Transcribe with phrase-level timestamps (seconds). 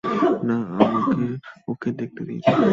[0.47, 1.23] না, আমাকে
[1.67, 2.39] ওকে দেখতে দিন!